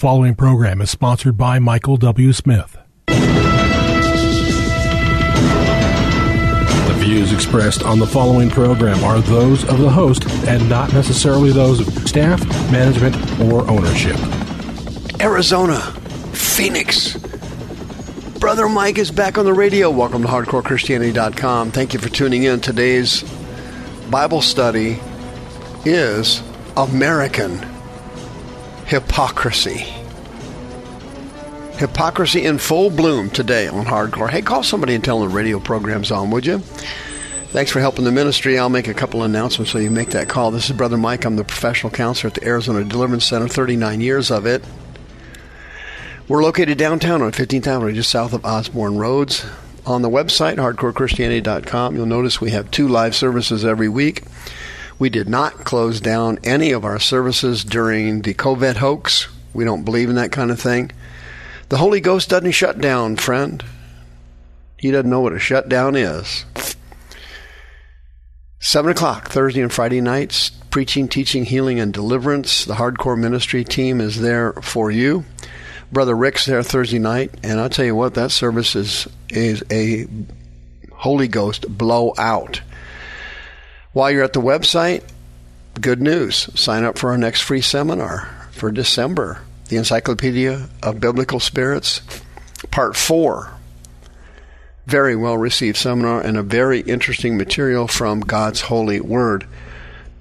[0.00, 2.32] following program is sponsored by Michael W.
[2.32, 2.78] Smith.
[3.06, 3.14] The
[6.96, 11.86] views expressed on the following program are those of the host and not necessarily those
[11.86, 12.42] of staff,
[12.72, 14.16] management, or ownership.
[15.20, 15.78] Arizona,
[16.32, 17.18] Phoenix.
[18.38, 19.90] Brother Mike is back on the radio.
[19.90, 21.72] Welcome to HardcoreChristianity.com.
[21.72, 22.62] Thank you for tuning in.
[22.62, 23.22] Today's
[24.10, 24.98] Bible study
[25.84, 26.42] is
[26.74, 27.60] American
[28.90, 29.86] hypocrisy.
[31.78, 34.28] Hypocrisy in full bloom today on Hardcore.
[34.28, 36.58] Hey, call somebody and tell them the radio program's on, would you?
[36.58, 38.58] Thanks for helping the ministry.
[38.58, 40.50] I'll make a couple announcements so you make that call.
[40.50, 41.24] This is Brother Mike.
[41.24, 44.64] I'm the professional counselor at the Arizona Deliverance Center, 39 years of it.
[46.26, 49.46] We're located downtown on 15th Avenue, just south of Osborn Roads.
[49.86, 54.24] On the website, hardcorechristianity.com, you'll notice we have two live services every week.
[55.00, 59.28] We did not close down any of our services during the COVID hoax.
[59.54, 60.92] We don't believe in that kind of thing.
[61.70, 63.64] The Holy Ghost doesn't shut down, friend.
[64.76, 66.44] He doesn't know what a shutdown is.
[68.58, 72.66] 7 o'clock, Thursday and Friday nights, preaching, teaching, healing, and deliverance.
[72.66, 75.24] The hardcore ministry team is there for you.
[75.90, 80.06] Brother Rick's there Thursday night, and I'll tell you what, that service is, is a
[80.92, 82.60] Holy Ghost blowout.
[83.92, 85.02] While you're at the website,
[85.80, 86.48] good news.
[86.54, 92.00] Sign up for our next free seminar for December The Encyclopedia of Biblical Spirits,
[92.70, 93.50] Part 4.
[94.86, 99.48] Very well received seminar and a very interesting material from God's Holy Word.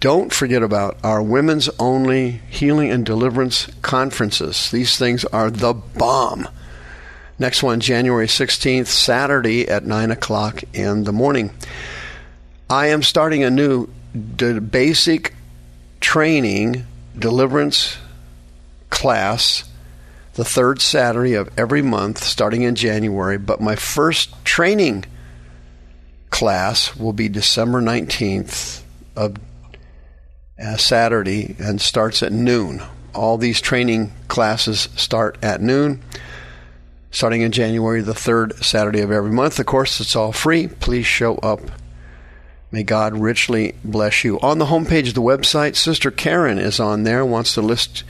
[0.00, 4.70] Don't forget about our women's only healing and deliverance conferences.
[4.70, 6.48] These things are the bomb.
[7.38, 11.50] Next one, January 16th, Saturday at 9 o'clock in the morning.
[12.70, 15.34] I am starting a new basic
[16.00, 16.86] training
[17.18, 17.96] deliverance
[18.90, 19.64] class
[20.34, 25.04] the third Saturday of every month starting in January, but my first training
[26.30, 28.82] class will be December 19th
[29.16, 29.36] of
[30.62, 32.80] uh, Saturday and starts at noon.
[33.14, 36.02] All these training classes start at noon
[37.10, 39.58] starting in January, the third Saturday of every month.
[39.58, 40.68] Of course, it's all free.
[40.68, 41.60] Please show up
[42.70, 44.38] May God richly bless you.
[44.40, 47.24] On the homepage of the website, Sister Karen is on there.
[47.24, 48.04] wants to list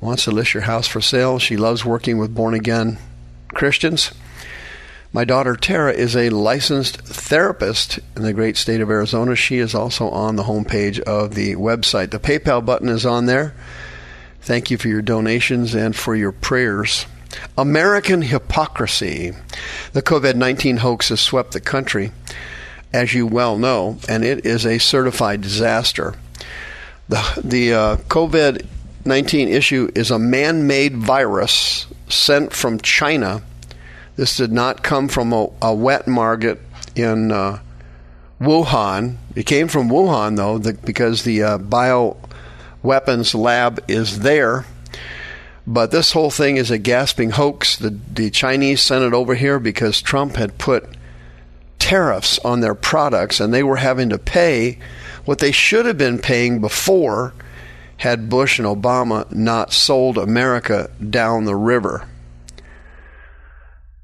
[0.00, 1.38] wants to list your house for sale.
[1.38, 2.98] She loves working with born again
[3.48, 4.12] Christians.
[5.12, 9.34] My daughter Tara is a licensed therapist in the great state of Arizona.
[9.34, 12.12] She is also on the homepage of the website.
[12.12, 13.54] The PayPal button is on there.
[14.40, 17.06] Thank you for your donations and for your prayers.
[17.58, 19.32] American hypocrisy.
[19.92, 22.12] The COVID 19 hoax has swept the country
[22.92, 26.14] as you well know, and it is a certified disaster.
[27.08, 28.66] The, the uh, COVID
[29.04, 33.42] 19 issue is a man made virus sent from China.
[34.16, 36.60] This did not come from a, a wet market
[36.94, 37.60] in uh,
[38.40, 39.16] Wuhan.
[39.34, 44.66] It came from Wuhan, though, the, because the uh, bioweapons lab is there.
[45.66, 47.76] But this whole thing is a gasping hoax.
[47.76, 50.84] The, the Chinese sent it over here because Trump had put
[51.90, 54.78] tariffs on their products and they were having to pay
[55.24, 57.34] what they should have been paying before
[57.96, 62.08] had Bush and Obama not sold America down the river.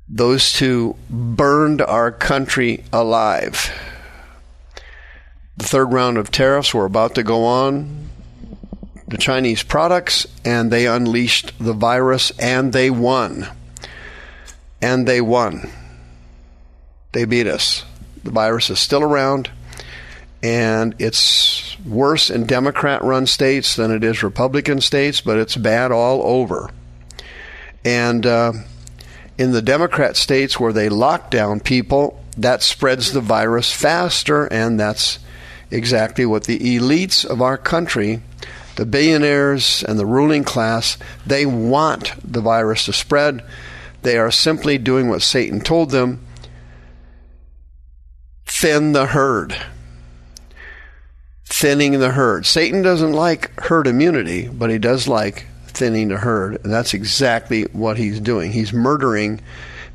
[0.09, 3.71] Those two burned our country alive.
[5.57, 8.09] The third round of tariffs were about to go on
[9.07, 13.47] the Chinese products, and they unleashed the virus, and they won.
[14.83, 15.71] And they won.
[17.17, 17.83] They beat us.
[18.25, 19.51] The virus is still around,
[20.43, 25.93] and it's worse in Democrat run states than it is Republican states, but it's bad
[25.93, 26.69] all over.
[27.87, 28.53] And uh,
[29.39, 34.79] in the Democrat states where they lock down people, that spreads the virus faster, and
[34.79, 35.19] that's
[35.71, 38.21] exactly what the elites of our country,
[38.75, 43.43] the billionaires and the ruling class, they want the virus to spread.
[44.03, 46.26] They are simply doing what Satan told them
[48.61, 49.57] thin the herd.
[51.45, 52.47] Thinning the herd.
[52.47, 56.65] Satan doesn't like herd immunity, but he does like thinning the herd.
[56.65, 58.53] And that's exactly what he's doing.
[58.53, 59.41] He's murdering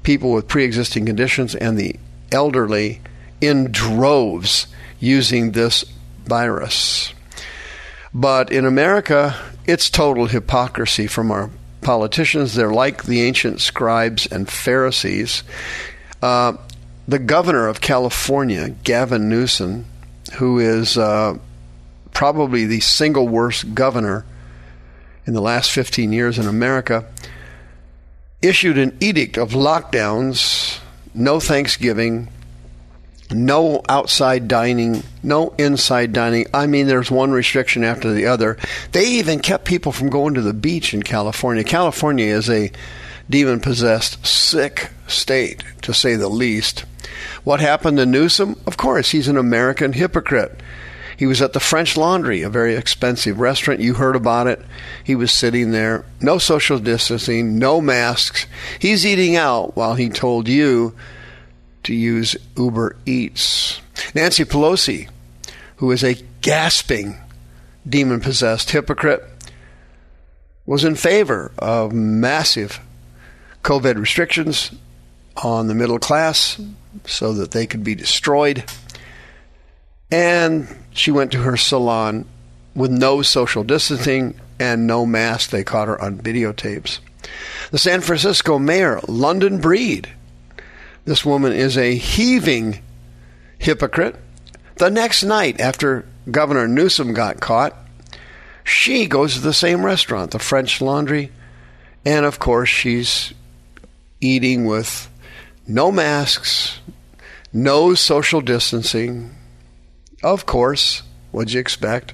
[0.03, 1.95] people with pre existing conditions and the
[2.31, 3.01] elderly
[3.41, 4.67] in droves
[4.99, 5.83] using this
[6.25, 7.13] virus.
[8.13, 9.35] But in America,
[9.65, 11.49] it's total hypocrisy from our
[11.81, 12.53] politicians.
[12.53, 15.43] They're like the ancient scribes and Pharisees.
[16.21, 16.53] Uh,
[17.07, 19.85] the governor of California, Gavin Newsom,
[20.33, 21.37] who is uh,
[22.13, 24.25] probably the single worst governor
[25.25, 27.05] in the last 15 years in America,
[28.41, 30.79] issued an edict of lockdowns,
[31.13, 32.27] no Thanksgiving,
[33.33, 36.47] no outside dining, no inside dining.
[36.53, 38.57] I mean, there's one restriction after the other.
[38.91, 41.63] They even kept people from going to the beach in California.
[41.63, 42.71] California is a
[43.29, 46.85] demon possessed, sick state, to say the least.
[47.43, 48.59] What happened to Newsom?
[48.65, 50.61] Of course, he's an American hypocrite.
[51.17, 53.79] He was at the French Laundry, a very expensive restaurant.
[53.79, 54.59] You heard about it.
[55.03, 58.47] He was sitting there, no social distancing, no masks.
[58.79, 60.95] He's eating out while he told you
[61.83, 63.81] to use Uber Eats.
[64.15, 65.09] Nancy Pelosi,
[65.77, 67.17] who is a gasping
[67.87, 69.23] demon possessed hypocrite,
[70.65, 72.79] was in favor of massive
[73.63, 74.71] COVID restrictions
[75.37, 76.59] on the middle class
[77.05, 78.63] so that they could be destroyed.
[80.11, 82.25] And she went to her salon
[82.75, 85.49] with no social distancing and no mask.
[85.49, 86.99] They caught her on videotapes.
[87.71, 90.09] The San Francisco mayor, London Breed,
[91.05, 92.83] this woman is a heaving
[93.57, 94.15] hypocrite.
[94.77, 97.75] The next night, after Governor Newsom got caught,
[98.63, 101.31] she goes to the same restaurant, the French Laundry,
[102.05, 103.33] and of course, she's
[104.21, 105.09] eating with
[105.67, 106.79] no masks,
[107.51, 109.35] no social distancing.
[110.23, 112.13] Of course, what'd you expect?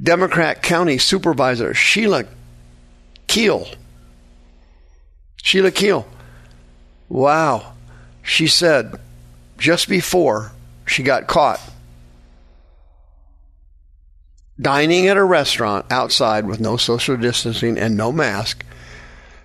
[0.00, 2.24] Democrat County Supervisor Sheila
[3.26, 3.74] Kuehl.
[5.42, 6.04] Sheila Kuehl.
[7.08, 7.72] Wow.
[8.22, 8.94] She said
[9.58, 10.52] just before
[10.86, 11.60] she got caught
[14.60, 18.64] dining at a restaurant outside with no social distancing and no mask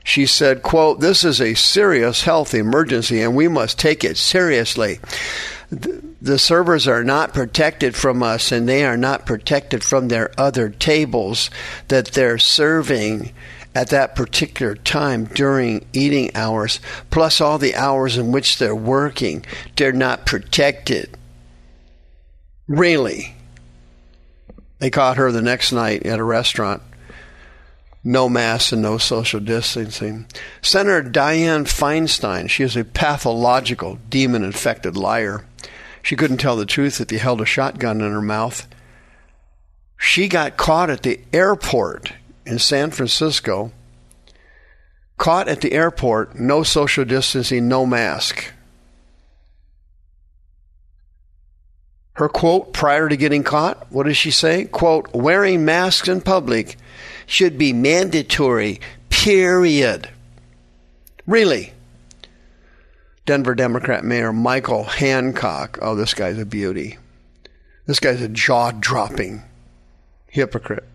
[0.06, 5.00] she said, quote, this is a serious health emergency and we must take it seriously.
[5.72, 10.70] The servers are not protected from us and they are not protected from their other
[10.70, 11.50] tables
[11.88, 13.34] that they're serving
[13.74, 16.80] at that particular time during eating hours,
[17.10, 19.44] plus all the hours in which they're working.
[19.76, 21.18] They're not protected.
[22.68, 23.36] Really.
[24.78, 26.84] They caught her the next night at a restaurant
[28.06, 30.28] no mask and no social distancing.
[30.62, 35.44] Senator Dianne Feinstein, she is a pathological demon infected liar.
[36.04, 38.68] She couldn't tell the truth if you held a shotgun in her mouth.
[39.98, 42.14] She got caught at the airport
[42.46, 43.72] in San Francisco.
[45.18, 48.52] Caught at the airport, no social distancing, no mask.
[52.14, 54.66] Her quote prior to getting caught, what does she say?
[54.66, 56.78] Quote, wearing masks in public
[57.26, 58.80] should be mandatory,
[59.10, 60.10] period.
[61.26, 61.74] Really.
[63.26, 65.80] Denver Democrat Mayor Michael Hancock.
[65.82, 66.98] Oh, this guy's a beauty.
[67.88, 69.44] This guy's a jaw dropping
[70.28, 70.88] hypocrite.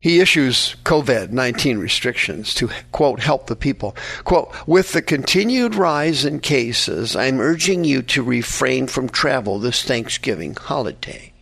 [0.00, 3.96] He issues COVID 19 restrictions to, quote, help the people.
[4.24, 9.82] Quote, with the continued rise in cases, I'm urging you to refrain from travel this
[9.82, 11.32] Thanksgiving holiday.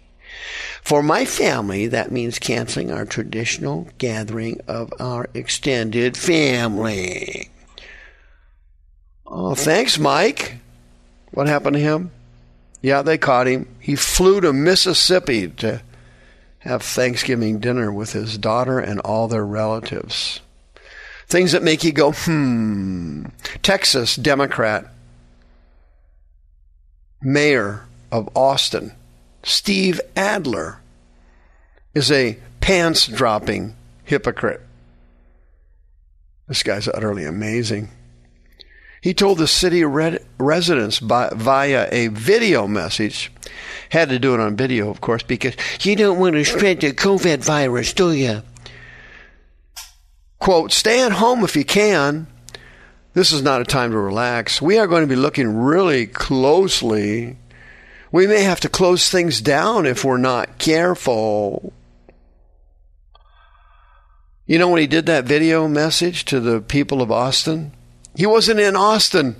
[0.82, 7.50] For my family, that means canceling our traditional gathering of our extended family.
[9.26, 10.58] Oh, thanks, Mike.
[11.32, 12.10] What happened to him?
[12.80, 13.68] Yeah, they caught him.
[13.80, 15.82] He flew to Mississippi to
[16.60, 20.40] have Thanksgiving dinner with his daughter and all their relatives.
[21.26, 23.24] Things that make you go, hmm.
[23.62, 24.86] Texas Democrat,
[27.20, 28.92] mayor of Austin,
[29.46, 30.82] Steve Adler
[31.94, 34.60] is a pants dropping hypocrite.
[36.48, 37.90] This guy's utterly amazing.
[39.00, 43.30] He told the city residents by, via a video message,
[43.90, 46.92] had to do it on video, of course, because you don't want to spread the
[46.92, 48.42] COVID virus, do you?
[50.40, 52.26] Quote, stay at home if you can.
[53.14, 54.60] This is not a time to relax.
[54.60, 57.36] We are going to be looking really closely
[58.16, 61.70] we may have to close things down if we're not careful.
[64.46, 67.72] You know, when he did that video message to the people of Austin,
[68.14, 69.36] he wasn't in Austin.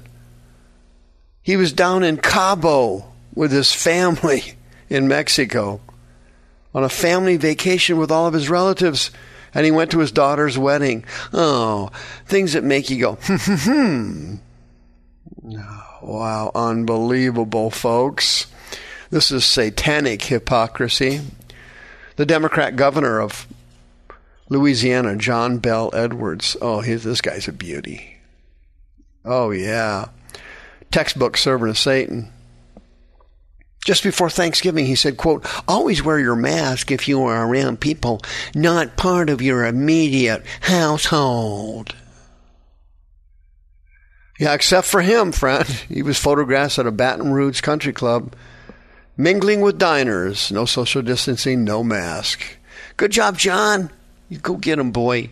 [1.41, 4.43] He was down in Cabo with his family
[4.91, 5.81] in Mexico
[6.75, 9.11] on a family vacation with all of his relatives.
[9.55, 11.07] And he went to his daughter's wedding.
[11.33, 11.93] Oh,
[12.27, 14.35] things that make you go, hmm, hmm,
[15.49, 15.65] hmm.
[16.03, 18.49] Wow, unbelievable, folks.
[19.11, 21.21] This is satanic hypocrisy.
[22.17, 23.47] The Democrat governor of
[24.49, 26.57] Louisiana, John Bell Edwards.
[26.61, 28.19] Oh, this guy's a beauty.
[29.25, 30.07] Oh, yeah.
[30.91, 32.33] Textbook servant of Satan.
[33.85, 38.21] Just before Thanksgiving, he said, quote, always wear your mask if you are around people
[38.55, 41.95] not part of your immediate household.
[44.41, 45.69] Yeah, except for him, friend.
[45.89, 48.35] He was photographed at a Baton Rouge country club,
[49.17, 50.51] mingling with diners.
[50.53, 52.43] No social distancing, no mask.
[52.97, 53.91] Good job, John.
[54.29, 55.31] You go get him, boy.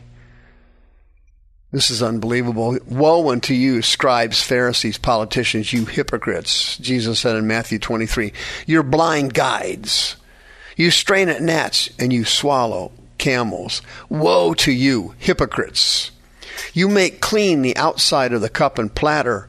[1.73, 2.79] This is unbelievable.
[2.87, 6.79] Woe unto you, scribes, Pharisees, politicians, you hypocrites.
[6.79, 8.33] Jesus said in Matthew 23,
[8.67, 10.17] You're blind guides.
[10.77, 13.83] You strain at gnats and you swallow camels.
[14.09, 16.13] Woe to you, hypocrites.
[16.73, 19.49] You make clean the outside of the cup and platter,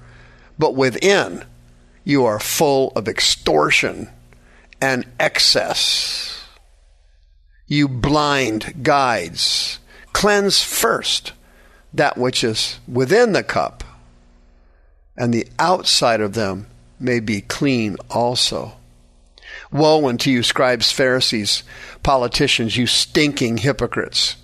[0.58, 1.44] but within
[2.04, 4.10] you are full of extortion
[4.82, 6.44] and excess.
[7.67, 9.79] You blind guides.
[10.13, 11.34] Cleanse first
[11.94, 13.84] that which is within the cup,
[15.17, 16.67] and the outside of them
[17.00, 18.74] may be clean also.
[19.72, 21.63] Woe unto you, scribes, Pharisees,
[22.03, 24.36] politicians, you stinking hypocrites!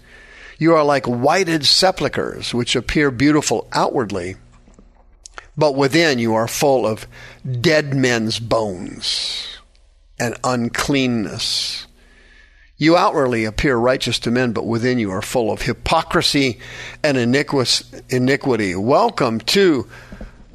[0.57, 4.35] You are like whited sepulchres, which appear beautiful outwardly,
[5.57, 7.07] but within you are full of
[7.61, 9.50] dead men's bones
[10.21, 11.87] and uncleanness.
[12.77, 16.59] You outwardly appear righteous to men, but within you are full of hypocrisy
[17.03, 18.75] and iniquity.
[18.75, 19.87] Welcome to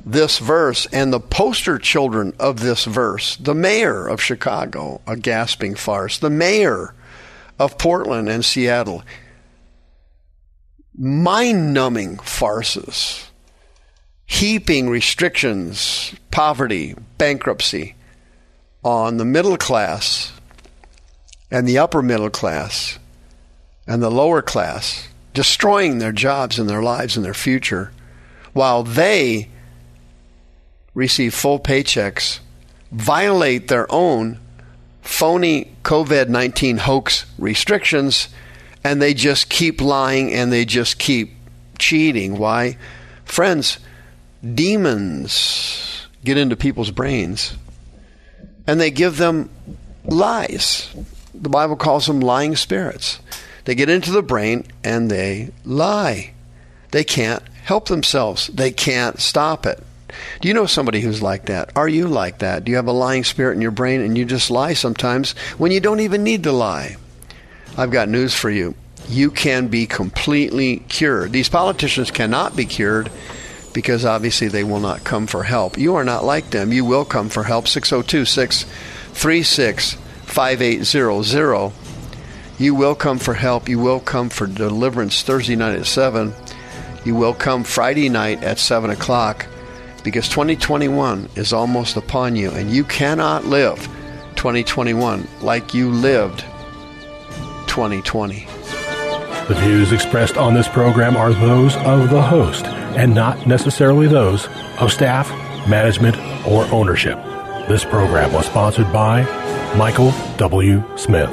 [0.05, 3.35] this verse and the poster children of this verse.
[3.37, 6.19] The mayor of Chicago, a gasping farce.
[6.19, 6.95] The mayor
[7.59, 9.03] of Portland and Seattle,
[10.97, 13.29] mind numbing farces,
[14.27, 17.96] heaping restrictions, poverty, bankruptcy
[18.87, 20.33] on the middle class
[21.51, 23.01] and the upper middle class
[23.85, 27.91] and the lower class, destroying their jobs and their lives and their future,
[28.53, 29.51] while they
[30.95, 32.39] receive full paychecks,
[32.93, 34.39] violate their own
[35.03, 38.29] phony COVID 19 hoax restrictions,
[38.85, 41.35] and they just keep lying and they just keep
[41.77, 42.39] cheating.
[42.39, 42.79] Why?
[43.25, 43.81] Friends,
[44.55, 47.57] demons get into people's brains
[48.67, 49.51] and they give them
[50.05, 50.95] lies
[51.41, 53.21] the Bible calls them lying spirits.
[53.65, 56.33] They get into the brain and they lie.
[56.93, 58.47] They can't help themselves.
[58.49, 59.83] They can't stop it.
[60.41, 61.71] Do you know somebody who's like that?
[61.77, 62.65] Are you like that?
[62.65, 65.73] Do you have a lying spirit in your brain and you just lie sometimes when
[65.73, 66.97] you don't even need to lie?
[67.77, 68.75] I've got news for you.
[69.09, 71.33] You can be completely cured.
[71.33, 73.11] These politicians cannot be cured
[73.77, 75.77] because obviously they will not come for help.
[75.77, 76.73] You are not like them.
[76.73, 77.69] You will come for help.
[77.69, 81.73] 602 636 5800.
[82.59, 83.69] You will come for help.
[83.69, 86.33] You will come for deliverance Thursday night at 7.
[87.05, 89.45] You will come Friday night at 7 o'clock
[90.03, 93.77] because 2021 is almost upon you and you cannot live
[94.37, 96.41] 2021 like you lived
[97.67, 98.47] 2020.
[99.49, 102.65] The views expressed on this program are those of the host
[102.97, 104.49] and not necessarily those
[104.81, 105.29] of staff,
[105.69, 107.17] management, or ownership.
[107.69, 109.23] This program was sponsored by
[109.77, 110.83] Michael W.
[110.97, 111.31] Smith.